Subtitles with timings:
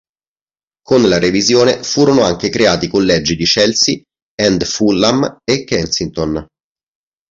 [0.83, 4.01] Con la revisione, furono anche creati i collegi di Chelsea
[4.41, 6.43] and Fulham e Kensington.